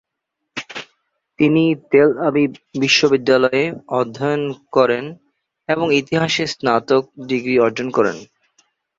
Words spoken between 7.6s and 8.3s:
অর্জন করেন।